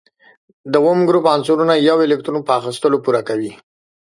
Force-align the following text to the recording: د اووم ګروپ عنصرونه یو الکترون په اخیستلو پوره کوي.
د 0.71 0.73
اووم 0.81 0.99
ګروپ 1.09 1.25
عنصرونه 1.33 1.73
یو 1.87 1.97
الکترون 2.05 2.41
په 2.45 2.51
اخیستلو 2.59 2.97
پوره 3.03 3.21
کوي. 3.29 3.51